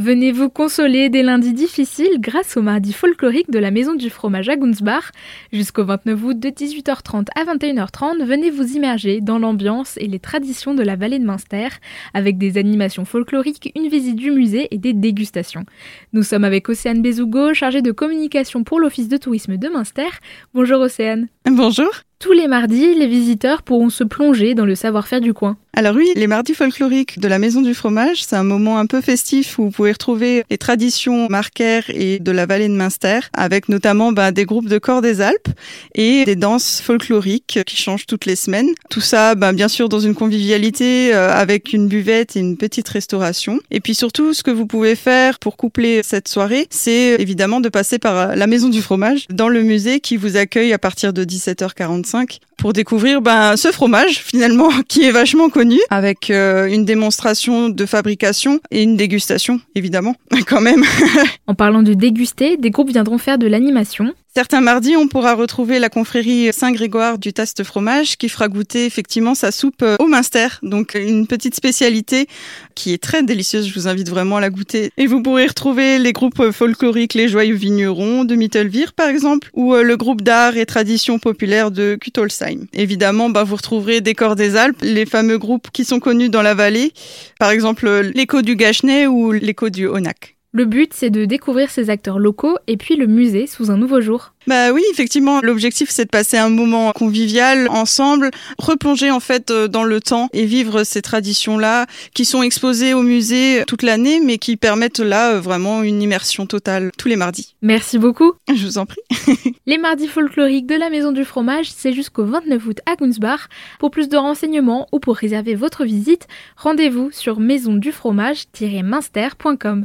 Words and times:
Venez 0.00 0.32
vous 0.32 0.48
consoler 0.48 1.10
des 1.10 1.22
lundis 1.22 1.52
difficiles 1.52 2.20
grâce 2.20 2.56
au 2.56 2.62
mardi 2.62 2.94
folklorique 2.94 3.50
de 3.50 3.58
la 3.58 3.70
Maison 3.70 3.92
du 3.92 4.08
Fromage 4.08 4.48
à 4.48 4.56
Gunsbach. 4.56 5.12
Jusqu'au 5.52 5.84
29 5.84 6.24
août 6.24 6.38
de 6.38 6.48
18h30 6.48 7.26
à 7.36 7.44
21h30, 7.44 8.24
venez 8.24 8.48
vous 8.48 8.76
immerger 8.76 9.20
dans 9.20 9.38
l'ambiance 9.38 9.98
et 9.98 10.06
les 10.06 10.18
traditions 10.18 10.72
de 10.72 10.82
la 10.82 10.96
vallée 10.96 11.18
de 11.18 11.26
Münster 11.26 11.68
avec 12.14 12.38
des 12.38 12.56
animations 12.56 13.04
folkloriques, 13.04 13.72
une 13.76 13.90
visite 13.90 14.16
du 14.16 14.30
musée 14.30 14.68
et 14.70 14.78
des 14.78 14.94
dégustations. 14.94 15.66
Nous 16.14 16.22
sommes 16.22 16.44
avec 16.44 16.70
Océane 16.70 17.02
Bezougo, 17.02 17.52
chargée 17.52 17.82
de 17.82 17.92
communication 17.92 18.64
pour 18.64 18.80
l'Office 18.80 19.08
de 19.08 19.18
tourisme 19.18 19.58
de 19.58 19.68
Münster. 19.68 20.08
Bonjour 20.54 20.80
Océane. 20.80 21.28
Bonjour. 21.44 21.90
Tous 22.20 22.32
les 22.32 22.48
mardis, 22.48 22.94
les 22.94 23.06
visiteurs 23.06 23.62
pourront 23.62 23.88
se 23.88 24.04
plonger 24.04 24.54
dans 24.54 24.66
le 24.66 24.74
savoir-faire 24.74 25.20
du 25.20 25.34
coin. 25.34 25.56
Alors 25.72 25.94
oui, 25.94 26.12
les 26.16 26.26
mardis 26.26 26.54
folkloriques 26.54 27.20
de 27.20 27.28
la 27.28 27.38
Maison 27.38 27.60
du 27.60 27.74
Fromage, 27.74 28.24
c'est 28.24 28.34
un 28.34 28.42
moment 28.42 28.78
un 28.78 28.86
peu 28.86 29.00
festif 29.00 29.58
où 29.58 29.64
vous 29.64 29.70
pouvez 29.70 29.92
retrouver 29.92 30.42
les 30.50 30.58
traditions 30.58 31.28
marquaires 31.30 31.84
et 31.88 32.18
de 32.18 32.32
la 32.32 32.44
vallée 32.44 32.66
de 32.68 32.74
Münster, 32.74 33.20
avec 33.32 33.68
notamment 33.68 34.10
bah, 34.12 34.32
des 34.32 34.44
groupes 34.44 34.68
de 34.68 34.78
corps 34.78 35.00
des 35.00 35.20
Alpes 35.20 35.48
et 35.94 36.24
des 36.24 36.34
danses 36.34 36.80
folkloriques 36.80 37.60
qui 37.64 37.76
changent 37.76 38.06
toutes 38.06 38.26
les 38.26 38.34
semaines. 38.34 38.70
Tout 38.90 39.00
ça, 39.00 39.36
bah, 39.36 39.52
bien 39.52 39.68
sûr, 39.68 39.88
dans 39.88 40.00
une 40.00 40.14
convivialité 40.14 41.14
euh, 41.14 41.32
avec 41.32 41.72
une 41.72 41.86
buvette 41.86 42.36
et 42.36 42.40
une 42.40 42.56
petite 42.56 42.88
restauration. 42.88 43.60
Et 43.70 43.80
puis 43.80 43.94
surtout, 43.94 44.34
ce 44.34 44.42
que 44.42 44.50
vous 44.50 44.66
pouvez 44.66 44.96
faire 44.96 45.38
pour 45.38 45.56
coupler 45.56 46.02
cette 46.02 46.26
soirée, 46.26 46.66
c'est 46.70 47.16
évidemment 47.20 47.60
de 47.60 47.68
passer 47.68 48.00
par 48.00 48.34
la 48.34 48.46
Maison 48.48 48.68
du 48.68 48.82
Fromage 48.82 49.26
dans 49.30 49.48
le 49.48 49.62
musée 49.62 50.00
qui 50.00 50.16
vous 50.16 50.36
accueille 50.36 50.72
à 50.72 50.78
partir 50.78 51.12
de 51.12 51.24
17h45 51.24 52.40
pour 52.60 52.74
découvrir 52.74 53.22
ben, 53.22 53.56
ce 53.56 53.72
fromage 53.72 54.18
finalement 54.18 54.68
qui 54.88 55.04
est 55.04 55.10
vachement 55.10 55.48
connu 55.48 55.78
avec 55.88 56.30
euh, 56.30 56.66
une 56.66 56.84
démonstration 56.84 57.70
de 57.70 57.86
fabrication 57.86 58.60
et 58.70 58.82
une 58.82 58.96
dégustation 58.96 59.60
évidemment 59.74 60.14
quand 60.46 60.60
même. 60.60 60.84
en 61.46 61.54
parlant 61.54 61.82
de 61.82 61.94
déguster, 61.94 62.58
des 62.58 62.70
groupes 62.70 62.90
viendront 62.90 63.18
faire 63.18 63.38
de 63.38 63.46
l'animation. 63.46 64.12
Certains 64.32 64.60
mardis, 64.60 64.96
on 64.96 65.08
pourra 65.08 65.34
retrouver 65.34 65.80
la 65.80 65.88
confrérie 65.88 66.52
Saint-Grégoire 66.52 67.18
du 67.18 67.32
Taste 67.32 67.64
Fromage 67.64 68.16
qui 68.16 68.28
fera 68.28 68.46
goûter 68.46 68.86
effectivement 68.86 69.34
sa 69.34 69.50
soupe 69.50 69.84
au 69.98 70.06
Minster. 70.06 70.46
Donc 70.62 70.94
une 70.94 71.26
petite 71.26 71.56
spécialité 71.56 72.28
qui 72.76 72.92
est 72.92 73.02
très 73.02 73.24
délicieuse. 73.24 73.66
Je 73.66 73.74
vous 73.74 73.88
invite 73.88 74.08
vraiment 74.08 74.36
à 74.36 74.40
la 74.40 74.50
goûter. 74.50 74.92
Et 74.96 75.08
vous 75.08 75.20
pourrez 75.20 75.48
retrouver 75.48 75.98
les 75.98 76.12
groupes 76.12 76.52
folkloriques 76.52 77.14
Les 77.14 77.26
Joyeux 77.26 77.56
Vignerons 77.56 78.24
de 78.24 78.36
Mittelvir 78.36 78.92
par 78.92 79.08
exemple 79.08 79.50
ou 79.52 79.74
euh, 79.74 79.82
le 79.82 79.96
groupe 79.96 80.22
d'art 80.22 80.56
et 80.56 80.64
tradition 80.64 81.18
populaire 81.18 81.72
de 81.72 81.98
Kutolsheim. 82.00 82.66
Évidemment, 82.72 83.30
bah, 83.30 83.42
vous 83.42 83.56
retrouverez 83.56 84.00
des 84.00 84.14
corps 84.14 84.36
des 84.36 84.54
Alpes, 84.54 84.80
les 84.82 85.06
fameux 85.06 85.38
groupes 85.38 85.70
qui 85.72 85.84
sont 85.84 85.98
connus 85.98 86.28
dans 86.28 86.42
la 86.42 86.54
vallée. 86.54 86.92
Par 87.40 87.50
exemple, 87.50 87.88
euh, 87.88 88.12
l'écho 88.14 88.42
du 88.42 88.54
Gachenay 88.54 89.08
ou 89.08 89.32
l'écho 89.32 89.70
du 89.70 89.88
Honac. 89.88 90.36
Le 90.52 90.64
but, 90.64 90.92
c'est 90.92 91.10
de 91.10 91.26
découvrir 91.26 91.70
ces 91.70 91.90
acteurs 91.90 92.18
locaux 92.18 92.58
et 92.66 92.76
puis 92.76 92.96
le 92.96 93.06
musée 93.06 93.46
sous 93.46 93.70
un 93.70 93.76
nouveau 93.76 94.00
jour. 94.00 94.32
Bah 94.48 94.72
oui, 94.72 94.82
effectivement, 94.90 95.40
l'objectif 95.42 95.90
c'est 95.90 96.06
de 96.06 96.10
passer 96.10 96.38
un 96.38 96.48
moment 96.48 96.90
convivial 96.90 97.68
ensemble, 97.68 98.32
replonger 98.58 99.12
en 99.12 99.20
fait 99.20 99.52
euh, 99.52 99.68
dans 99.68 99.84
le 99.84 100.00
temps 100.00 100.28
et 100.32 100.46
vivre 100.46 100.82
ces 100.82 101.02
traditions-là 101.02 101.86
qui 102.14 102.24
sont 102.24 102.42
exposées 102.42 102.94
au 102.94 103.02
musée 103.02 103.62
toute 103.68 103.84
l'année 103.84 104.18
mais 104.18 104.38
qui 104.38 104.56
permettent 104.56 104.98
là 104.98 105.34
euh, 105.34 105.40
vraiment 105.40 105.84
une 105.84 106.02
immersion 106.02 106.46
totale 106.46 106.90
tous 106.98 107.06
les 107.06 107.14
mardis. 107.14 107.54
Merci 107.62 107.98
beaucoup. 107.98 108.32
Je 108.52 108.66
vous 108.66 108.78
en 108.78 108.86
prie. 108.86 108.98
les 109.66 109.78
mardis 109.78 110.08
folkloriques 110.08 110.66
de 110.66 110.74
la 110.74 110.90
Maison 110.90 111.12
du 111.12 111.24
Fromage, 111.24 111.70
c'est 111.70 111.92
jusqu'au 111.92 112.24
29 112.24 112.66
août 112.66 112.80
à 112.86 112.96
Gunsbach. 112.96 113.46
Pour 113.78 113.92
plus 113.92 114.08
de 114.08 114.16
renseignements 114.16 114.88
ou 114.90 114.98
pour 114.98 115.14
réserver 115.14 115.54
votre 115.54 115.84
visite, 115.84 116.26
rendez-vous 116.56 117.12
sur 117.12 117.38
maisondufromage-minster.com. 117.38 119.78